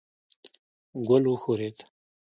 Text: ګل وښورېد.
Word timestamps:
ګل 1.07 1.23
وښورېد. 1.27 1.77